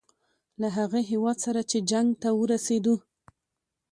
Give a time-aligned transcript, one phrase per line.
[0.61, 2.95] له هغه هیواد سره چې جنګ ته ورسېدو.